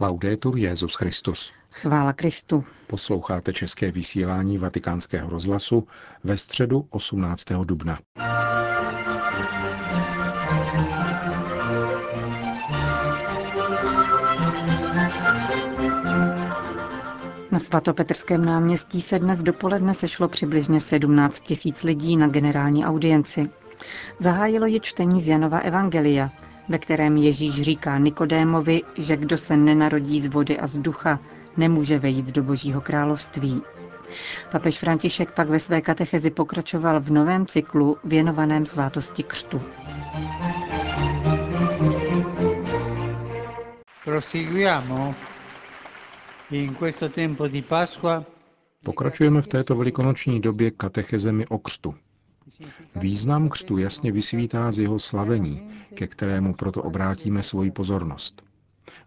[0.00, 1.52] Laudetur Jezus Christus.
[1.70, 2.64] Chvála Kristu.
[2.86, 5.88] Posloucháte české vysílání Vatikánského rozhlasu
[6.24, 7.44] ve středu 18.
[7.64, 7.98] dubna.
[17.50, 23.50] Na svatopetrském náměstí se dnes dopoledne sešlo přibližně 17 tisíc lidí na generální audienci.
[24.18, 26.30] Zahájilo je čtení z Janova Evangelia,
[26.68, 31.18] ve kterém Ježíš říká Nikodémovi, že kdo se nenarodí z vody a z ducha,
[31.56, 33.62] nemůže vejít do Božího království.
[34.50, 39.60] Papež František pak ve své katechezi pokračoval v novém cyklu věnovaném svátosti křtu.
[48.84, 51.94] Pokračujeme v této velikonoční době katechezemi o křtu.
[52.96, 58.44] Význam křtu jasně vysvítá z jeho slavení, ke kterému proto obrátíme svoji pozornost.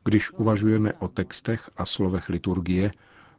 [0.04, 2.92] Když uvažujeme o textech a slovech liturgie,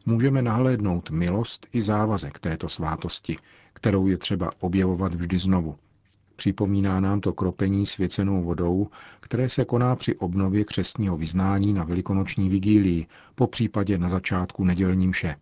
[0.07, 3.37] můžeme nahlédnout milost i závazek této svátosti,
[3.73, 5.77] kterou je třeba objevovat vždy znovu.
[6.37, 8.89] Připomíná nám to kropení svěcenou vodou,
[9.21, 15.09] které se koná při obnově křestního vyznání na velikonoční vigílii, po případě na začátku nedělní
[15.09, 15.37] mše.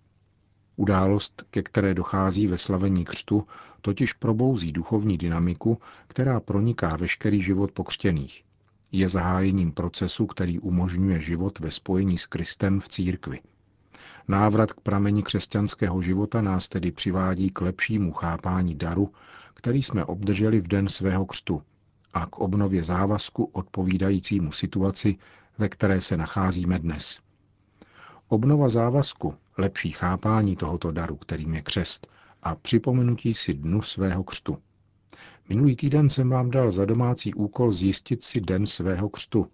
[0.76, 3.46] Událost, ke které dochází ve slavení křtu,
[3.80, 8.44] totiž probouzí duchovní dynamiku, která proniká veškerý život pokřtěných.
[8.92, 13.40] Je zahájením procesu, který umožňuje život ve spojení s Kristem v církvi.
[14.28, 19.12] Návrat k prameni křesťanského života nás tedy přivádí k lepšímu chápání daru,
[19.54, 21.62] který jsme obdrželi v den svého křtu
[22.14, 25.16] a k obnově závazku odpovídajícímu situaci,
[25.58, 27.20] ve které se nacházíme dnes.
[28.28, 32.06] Obnova závazku, lepší chápání tohoto daru, kterým je křest,
[32.42, 34.58] a připomenutí si dnu svého křtu.
[35.48, 39.46] Minulý týden jsem vám dal za domácí úkol zjistit si den svého křtu.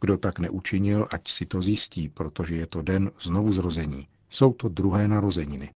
[0.00, 4.06] Kdo tak neučinil, ať si to zjistí, protože je to den znovu zrození.
[4.30, 5.70] Jsou to druhé narozeniny.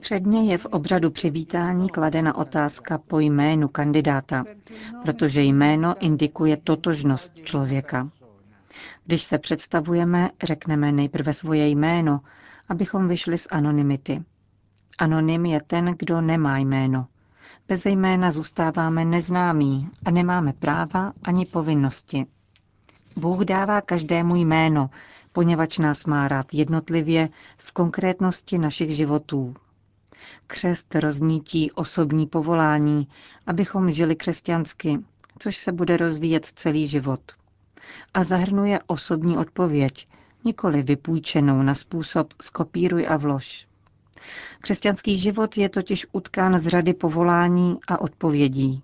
[0.00, 4.44] Předně je v obřadu přivítání kladena otázka po jménu kandidáta,
[5.04, 8.10] protože jméno indikuje totožnost člověka.
[9.04, 12.20] Když se představujeme, řekneme nejprve svoje jméno,
[12.68, 14.24] abychom vyšli z anonymity.
[14.98, 17.06] Anonym je ten, kdo nemá jméno.
[17.68, 22.26] Bez jména zůstáváme neznámí a nemáme práva ani povinnosti.
[23.16, 24.90] Bůh dává každému jméno,
[25.32, 29.54] poněvadž nás má rád jednotlivě v konkrétnosti našich životů.
[30.46, 33.08] Křest roznítí osobní povolání,
[33.46, 34.98] abychom žili křesťansky,
[35.38, 37.20] což se bude rozvíjet celý život.
[38.14, 40.08] A zahrnuje osobní odpověď,
[40.44, 43.66] nikoli vypůjčenou na způsob skopíruj a vlož.
[44.60, 48.82] Křesťanský život je totiž utkán z řady povolání a odpovědí.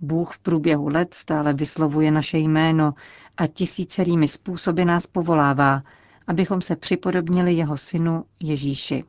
[0.00, 2.94] Bůh v průběhu let stále vyslovuje naše jméno
[3.36, 5.82] a tisícerými způsoby nás povolává,
[6.26, 9.04] abychom se připodobnili jeho synu Ježíši.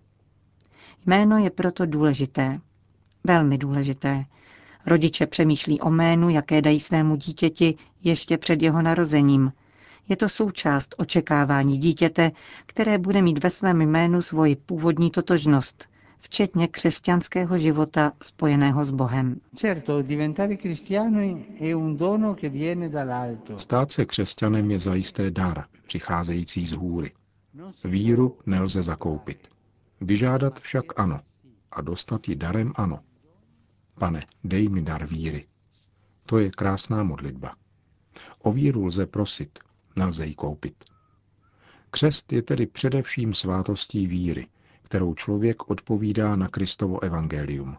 [1.06, 2.60] Jméno je proto důležité,
[3.24, 4.26] velmi důležité.
[4.86, 9.52] Rodiče přemýšlí o jménu, jaké dají svému dítěti ještě před jeho narozením–
[10.10, 12.32] je to součást očekávání dítěte,
[12.66, 19.40] které bude mít ve svém jménu svoji původní totožnost, včetně křesťanského života spojeného s Bohem.
[23.58, 27.12] Stát se křesťanem je zajisté dar, přicházející z hůry.
[27.84, 29.48] Víru nelze zakoupit.
[30.02, 31.20] Vyžádat však ano
[31.72, 33.00] a dostat ji darem ano.
[34.00, 35.48] Pane, dej mi dar víry.
[36.26, 37.56] To je krásná modlitba.
[38.40, 39.60] O víru lze prosit,
[39.96, 40.84] nelze ji koupit.
[41.92, 44.48] Křest je tedy především svátostí víry,
[44.82, 47.78] kterou člověk odpovídá na Kristovo evangelium.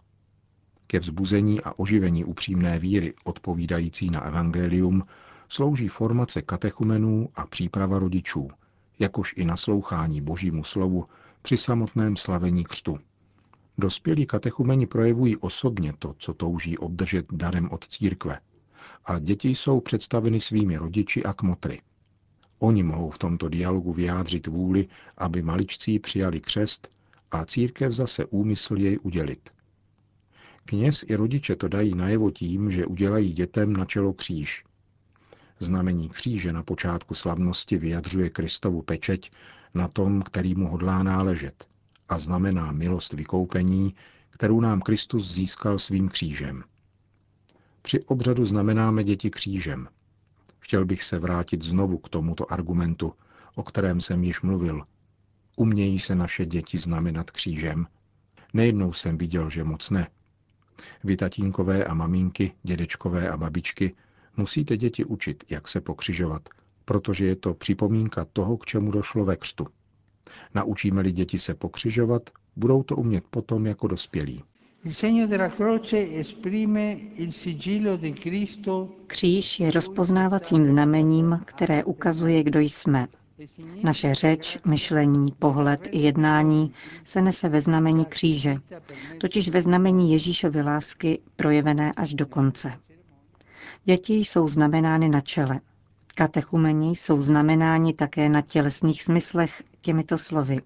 [0.87, 5.03] Ke vzbuzení a oživení upřímné víry odpovídající na evangelium
[5.49, 8.49] slouží formace katechumenů a příprava rodičů,
[8.99, 11.05] jakož i naslouchání božímu slovu
[11.43, 12.99] při samotném slavení křtu.
[13.79, 18.41] Dospělí katechumeni projevují osobně to, co touží obdržet darem od církve,
[19.05, 21.81] a děti jsou představeny svými rodiči a kmotry.
[22.59, 24.89] Oni mohou v tomto dialogu vyjádřit vůli,
[25.19, 26.89] aby maličcí přijali křest
[27.31, 29.51] a církev zase úmysl jej udělit.
[30.65, 34.65] Kněz i rodiče to dají najevo tím, že udělají dětem na čelo kříž.
[35.59, 39.31] Znamení kříže na počátku slavnosti vyjadřuje Kristovu pečeť
[39.75, 41.70] na tom, který mu hodlá náležet
[42.11, 43.95] a znamená milost vykoupení,
[44.31, 46.65] kterou nám Kristus získal svým křížem.
[47.83, 49.89] Při obřadu znamenáme děti křížem–
[50.71, 53.15] Chtěl bych se vrátit znovu k tomuto argumentu,
[53.55, 54.83] o kterém jsem již mluvil.
[55.57, 57.87] Umějí se naše děti znamenat křížem?
[58.55, 60.09] Nejednou jsem viděl, že moc ne.
[61.05, 63.95] Vy tatínkové a maminky, dědečkové a babičky,
[64.37, 66.49] Musíte děti učit, jak se pokřižovat,
[66.85, 69.67] protože je to připomínka toho, k čemu došlo ve křtu.
[70.55, 74.43] Naučíme-li děti se pokřižovat, budou to umět potom jako dospělí.
[79.07, 83.07] Kříž je rozpoznávacím znamením, které ukazuje, kdo jsme.
[83.85, 86.73] Naše řeč, myšlení, pohled i jednání
[87.05, 88.57] se nese ve znamení kříže,
[89.21, 92.73] totiž ve znamení Ježíšovy lásky projevené až do konce.
[93.85, 95.61] Děti jsou znamenány na čele.
[96.13, 100.63] Katechumeni jsou znamenáni také na tělesných smyslech těmito slovy.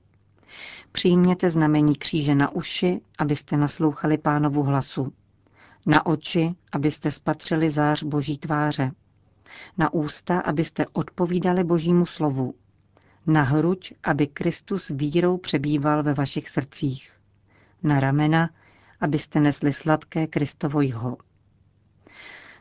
[0.93, 5.13] Přijměte znamení kříže na uši, abyste naslouchali pánovu hlasu.
[5.87, 8.91] Na oči, abyste spatřili zář boží tváře.
[9.79, 12.55] Na ústa, abyste odpovídali božímu slovu.
[13.27, 17.13] Na hruď, aby Kristus vírou přebýval ve vašich srdcích.
[17.83, 18.51] Na ramena,
[19.01, 21.17] abyste nesli sladké Kristovo jho.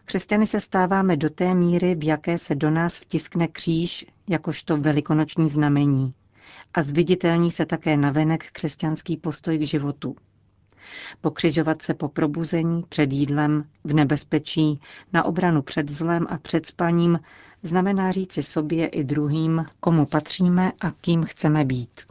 [0.06, 5.50] Křesťany se stáváme do té míry, v jaké se do nás vtiskne kříž, jakožto velikonoční
[5.50, 6.14] znamení.
[6.74, 10.16] A zviditelní se také navenek křesťanský postoj k životu.
[11.22, 14.80] Pokřižovat se po probuzení, před jídlem, v nebezpečí,
[15.14, 17.20] na obranu před zlem a před spaním,
[17.64, 22.02] znamená říci sobě i druhým, komu patříme a kým chceme být.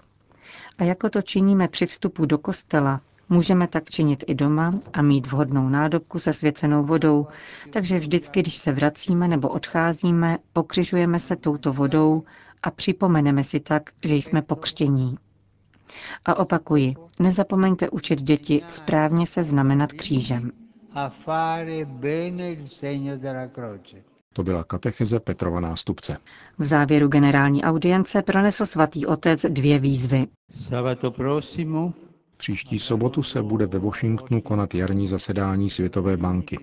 [0.79, 3.01] A jako to činíme při vstupu do kostela,
[3.33, 7.27] Můžeme tak činit i doma a mít vhodnou nádobku se svěcenou vodou,
[7.71, 12.23] takže vždycky, když se vracíme nebo odcházíme, pokřižujeme se touto vodou
[12.63, 15.17] a připomeneme si tak, že jsme pokřtění.
[16.25, 20.51] A opakuji, nezapomeňte učit děti správně se znamenat křížem.
[24.33, 26.17] To byla katecheze Petrova nástupce.
[26.59, 30.27] V závěru generální audience pronesl svatý otec dvě výzvy.
[32.43, 36.59] Příští sobotu se bude ve Washingtonu konat jarní zasedání Světové banky.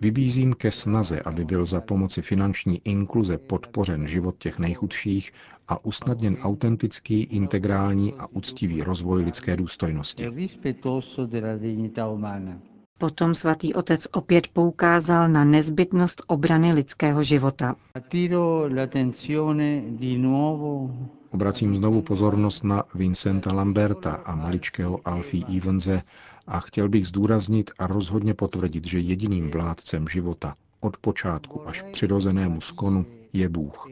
[0.00, 5.32] Vybízím ke snaze, aby byl za pomoci finanční inkluze podpořen život těch nejchudších
[5.68, 10.26] a usnadněn autentický, integrální a úctivý rozvoj lidské důstojnosti.
[12.98, 17.76] Potom svatý otec opět poukázal na nezbytnost obrany lidského života.
[21.36, 26.02] Obracím znovu pozornost na Vincenta Lamberta a maličkého Alfie Evanse
[26.46, 31.90] a chtěl bych zdůraznit a rozhodně potvrdit, že jediným vládcem života od počátku až k
[31.90, 33.88] přirozenému skonu je Bůh.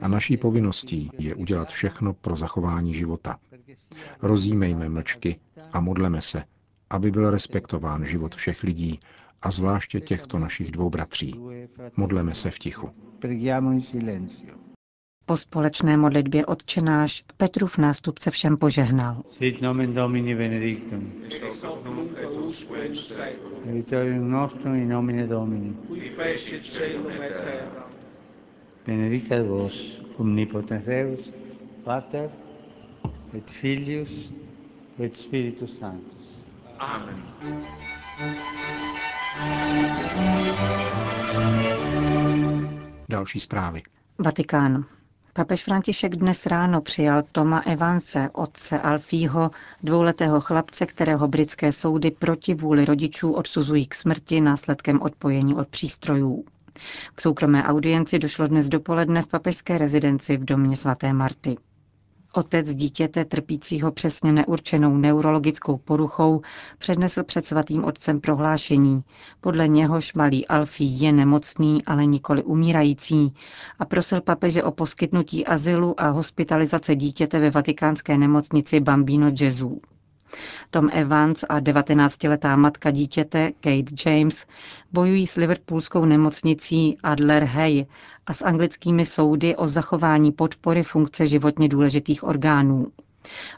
[0.00, 3.38] A naší povinností je udělat všechno pro zachování života.
[4.22, 5.36] Rozímejme mlčky
[5.72, 6.44] a modleme se,
[6.90, 9.00] aby byl respektován život všech lidí
[9.42, 11.40] a zvláště těchto našich dvou bratří.
[11.96, 12.90] Modleme se v tichu.
[15.26, 19.22] Po společné modlitbě odčenáš Petrův nástupce všem požehnal.
[19.28, 21.12] Sit nomen Domini benedictum.
[23.68, 25.76] Aiutorium nostrum in nomine Domini.
[25.88, 27.88] Qui fecit celum et terra.
[28.86, 31.30] Benedicat vos, omnipotens Deus,
[31.84, 32.30] Pater,
[33.34, 34.32] et Filius,
[35.00, 36.44] et Spiritus Sanctus.
[36.78, 37.22] Amen.
[43.08, 43.82] Další zprávy.
[44.18, 44.84] Vatikán.
[45.36, 49.50] Papež František dnes ráno přijal Toma Evanse, otce Alfího,
[49.82, 56.44] dvouletého chlapce, kterého britské soudy proti vůli rodičů odsuzují k smrti následkem odpojení od přístrojů.
[57.14, 61.56] K soukromé audienci došlo dnes dopoledne v papežské rezidenci v domě svaté Marty.
[62.36, 66.40] Otec dítěte trpícího přesně neurčenou neurologickou poruchou
[66.78, 69.02] přednesl před svatým otcem prohlášení,
[69.40, 73.34] podle něhož malý Alfí je nemocný, ale nikoli umírající
[73.78, 79.80] a prosil papeže o poskytnutí azylu a hospitalizace dítěte ve vatikánské nemocnici Bambino Gesù.
[80.70, 84.46] Tom Evans a 19-letá matka dítěte Kate James
[84.92, 87.86] bojují s liverpoolskou nemocnicí Adler Hay
[88.26, 92.86] a s anglickými soudy o zachování podpory funkce životně důležitých orgánů.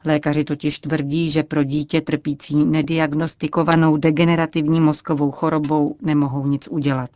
[0.04, 7.10] Lékaři totiž tvrdí, že pro dítě trpící nediagnostikovanou degenerativní mozkovou chorobou nemohou nic udělat.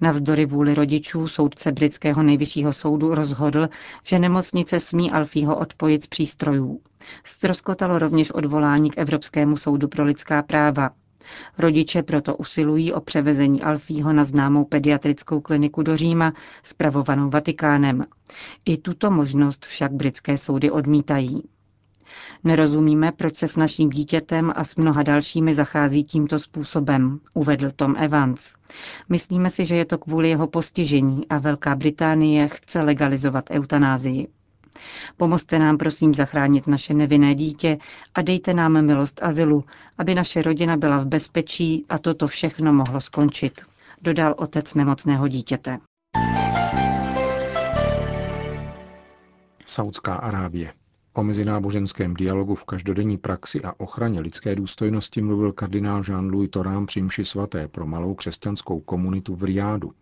[0.00, 3.68] Navzdory vůli rodičů soudce britského nejvyššího soudu rozhodl,
[4.02, 6.80] že nemocnice smí Alfího odpojit z přístrojů.
[7.24, 10.90] Stroskotalo rovněž odvolání k Evropskému soudu pro lidská práva.
[11.58, 16.32] Rodiče proto usilují o převezení Alfího na známou pediatrickou kliniku do Říma,
[16.62, 18.04] spravovanou Vatikánem.
[18.64, 21.42] I tuto možnost však britské soudy odmítají.
[22.44, 27.94] Nerozumíme, proč se s naším dítětem a s mnoha dalšími zachází tímto způsobem, uvedl Tom
[27.98, 28.54] Evans.
[29.08, 34.28] Myslíme si, že je to kvůli jeho postižení a Velká Británie chce legalizovat eutanázii.
[35.16, 37.78] Pomozte nám prosím zachránit naše nevinné dítě
[38.14, 39.64] a dejte nám milost azylu,
[39.98, 43.60] aby naše rodina byla v bezpečí a toto všechno mohlo skončit.
[44.02, 45.78] dodal otec nemocného dítěte.
[49.66, 50.72] Saudská Arábie.
[51.16, 57.02] O mezináboženském dialogu v každodenní praxi a ochraně lidské důstojnosti mluvil kardinál Jean-Louis Torán při
[57.02, 59.92] mši svaté pro malou křesťanskou komunitu v Riádu.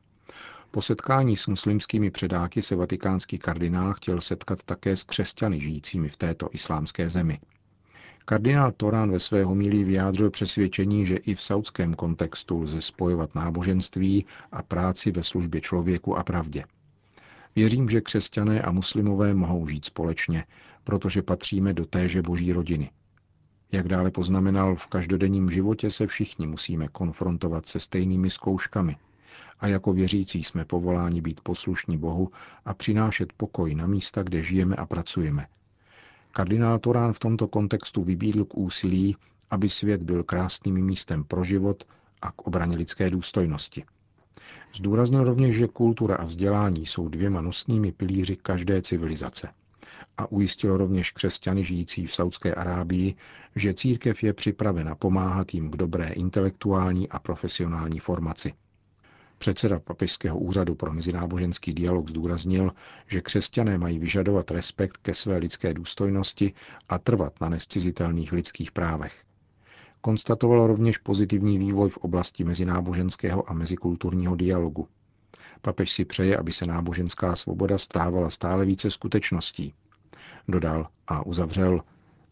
[0.70, 6.16] Po setkání s muslimskými předáky se vatikánský kardinál chtěl setkat také s křesťany žijícími v
[6.16, 7.40] této islámské zemi.
[8.24, 14.26] Kardinál Torán ve své homilí vyjádřil přesvědčení, že i v saudském kontextu lze spojovat náboženství
[14.52, 16.64] a práci ve službě člověku a pravdě.
[17.56, 20.44] Věřím, že křesťané a muslimové mohou žít společně,
[20.84, 22.90] protože patříme do téže boží rodiny.
[23.72, 28.96] Jak dále poznamenal, v každodenním životě se všichni musíme konfrontovat se stejnými zkouškami
[29.60, 32.30] a jako věřící jsme povoláni být poslušní Bohu
[32.64, 35.46] a přinášet pokoj na místa, kde žijeme a pracujeme.
[36.32, 39.16] Kardinál Torán v tomto kontextu vybídl k úsilí,
[39.50, 41.84] aby svět byl krásným místem pro život
[42.22, 43.84] a k obraně lidské důstojnosti.
[44.74, 49.48] Zdůraznil rovněž, že kultura a vzdělání jsou dvěma nosnými pilíři každé civilizace.
[50.18, 53.14] A ujistil rovněž křesťany žijící v Saudské Arábii,
[53.56, 58.52] že církev je připravena pomáhat jim k dobré intelektuální a profesionální formaci.
[59.38, 62.72] Předseda Papežského úřadu pro mezináboženský dialog zdůraznil,
[63.06, 66.52] že křesťané mají vyžadovat respekt ke své lidské důstojnosti
[66.88, 69.24] a trvat na nescizitelných lidských právech.
[70.00, 74.88] Konstatoval rovněž pozitivní vývoj v oblasti mezináboženského a mezikulturního dialogu.
[75.62, 79.74] Papež si přeje, aby se náboženská svoboda stávala stále více skutečností.
[80.48, 81.80] Dodal a uzavřel,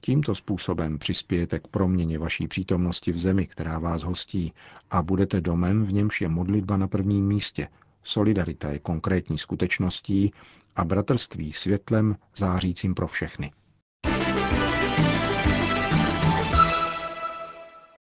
[0.00, 4.52] tímto způsobem přispějete k proměně vaší přítomnosti v zemi, která vás hostí
[4.90, 7.68] a budete domem, v němž je modlitba na prvním místě.
[8.02, 10.32] Solidarita je konkrétní skutečností
[10.76, 13.52] a bratrství světlem zářícím pro všechny.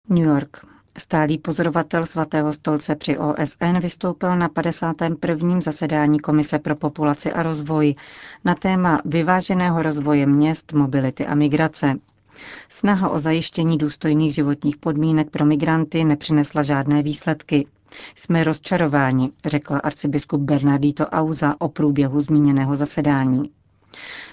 [0.08, 0.75] New York.
[0.98, 5.60] Stálý pozorovatel svatého stolce při OSN vystoupil na 51.
[5.60, 7.94] zasedání Komise pro populaci a rozvoj
[8.44, 11.94] na téma vyváženého rozvoje měst, mobility a migrace.
[12.68, 17.66] Snaha o zajištění důstojných životních podmínek pro migranty nepřinesla žádné výsledky.
[18.14, 23.50] Jsme rozčarováni, řekl arcibiskup Bernardito Auza o průběhu zmíněného zasedání.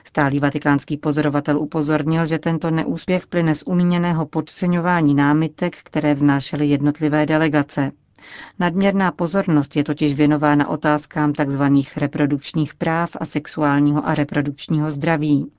[0.03, 7.25] Stálý vatikánský pozorovatel upozornil, že tento neúspěch plyne z umíněného podceňování námitek, které vznášely jednotlivé
[7.25, 7.91] delegace.
[8.59, 11.61] Nadměrná pozornost je totiž věnována otázkám tzv.
[11.97, 15.51] reprodukčních práv a sexuálního a reprodukčního zdraví.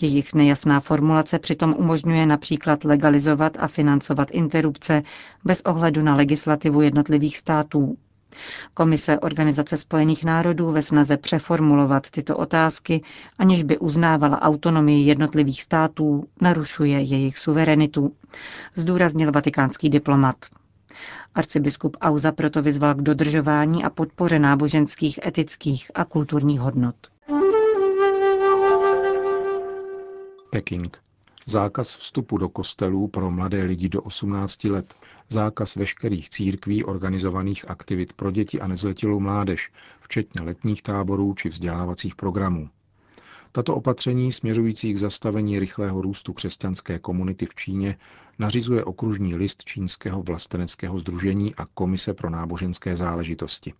[0.00, 5.02] Jejich nejasná formulace přitom umožňuje například legalizovat a financovat interrupce
[5.44, 7.96] bez ohledu na legislativu jednotlivých států.
[8.74, 13.02] Komise Organizace spojených národů ve snaze přeformulovat tyto otázky,
[13.38, 18.14] aniž by uznávala autonomii jednotlivých států, narušuje jejich suverenitu,
[18.76, 20.36] zdůraznil vatikánský diplomat.
[21.34, 26.96] Arcibiskup Auza proto vyzval k dodržování a podpoře náboženských, etických a kulturních hodnot.
[30.50, 31.09] Peking.
[31.50, 34.94] Zákaz vstupu do kostelů pro mladé lidi do 18 let
[35.28, 42.14] zákaz veškerých církví organizovaných aktivit pro děti a nezletilou mládež, včetně letních táborů či vzdělávacích
[42.14, 42.68] programů.
[43.52, 47.98] Tato opatření směřující k zastavení rychlého růstu křesťanské komunity v Číně
[48.38, 53.72] nařizuje okružní list Čínského vlasteneckého združení a Komise pro náboženské záležitosti.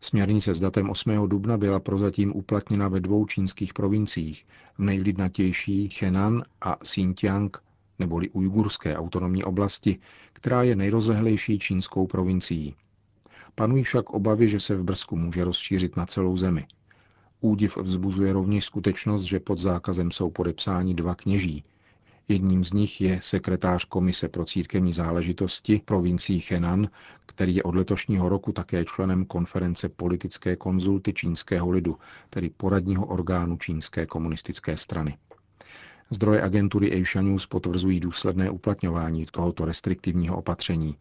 [0.00, 1.28] Směrnice s datem 8.
[1.28, 4.46] dubna byla prozatím uplatněna ve dvou čínských provinciích,
[4.78, 7.56] v nejlidnatější Henan a Xinjiang
[7.98, 9.98] neboli ujgurské autonomní oblasti,
[10.32, 12.74] která je nejrozlehlejší čínskou provincií.
[13.54, 16.66] Panují však obavy, že se v Brzku může rozšířit na celou zemi.
[17.40, 21.64] Údiv vzbuzuje rovněž skutečnost, že pod zákazem jsou podepsáni dva kněží.
[22.28, 26.88] Jedním z nich je sekretář Komise pro církevní záležitosti provincií Henan,
[27.26, 31.98] který je od letošního roku také členem konference politické konzulty čínského lidu,
[32.30, 35.18] tedy poradního orgánu čínské komunistické strany.
[36.10, 40.96] Zdroje agentury Asia News potvrzují důsledné uplatňování tohoto restriktivního opatření.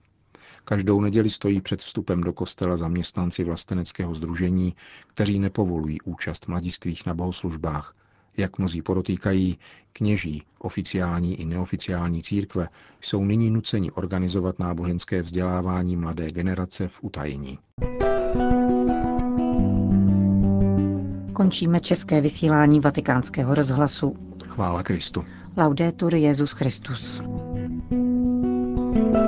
[0.66, 4.76] Každou neděli stojí před vstupem do kostela zaměstnanci vlasteneckého združení,
[5.08, 7.96] kteří nepovolují účast mladistvých na bohoslužbách.
[8.38, 9.58] Jak mnozí podotýkají,
[9.94, 12.70] kněží, oficiální i neoficiální církve
[13.02, 17.60] jsou nyní nuceni organizovat náboženské vzdělávání mladé generace v utajení.
[21.34, 24.16] Končíme české vysílání vatikánského rozhlasu.
[24.48, 25.24] Chvála Kristu.
[25.58, 27.22] Laudetur Jezus Christus.
[28.96, 29.25] thank you